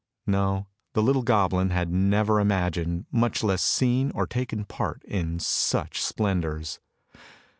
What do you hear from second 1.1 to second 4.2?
goblin had never imagined, much less seen